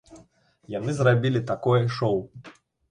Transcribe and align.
Яны 0.77 0.91
зрабілі 1.01 1.45
такое 1.53 1.81
шоў. 2.01 2.17